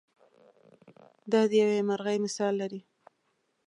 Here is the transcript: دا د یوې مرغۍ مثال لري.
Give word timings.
دا 1.31 1.41
د 1.49 1.53
یوې 1.61 1.79
مرغۍ 1.89 2.17
مثال 2.25 2.53
لري. 2.61 2.81